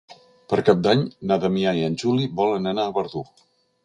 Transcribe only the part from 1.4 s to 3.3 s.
Damià i en Juli volen anar a Verdú.